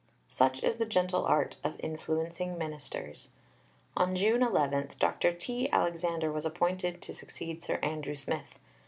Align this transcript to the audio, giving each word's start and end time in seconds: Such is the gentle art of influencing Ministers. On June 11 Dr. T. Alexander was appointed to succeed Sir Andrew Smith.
Such 0.29 0.63
is 0.63 0.77
the 0.77 0.87
gentle 0.87 1.25
art 1.25 1.57
of 1.63 1.75
influencing 1.79 2.57
Ministers. 2.57 3.29
On 3.95 4.15
June 4.15 4.41
11 4.41 4.89
Dr. 4.99 5.31
T. 5.31 5.69
Alexander 5.69 6.31
was 6.31 6.43
appointed 6.43 7.03
to 7.03 7.13
succeed 7.13 7.61
Sir 7.61 7.75
Andrew 7.83 8.15
Smith. 8.15 8.57